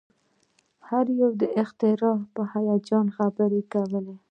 [0.87, 4.13] هر یو د اختراع په هیجان خبرې کولې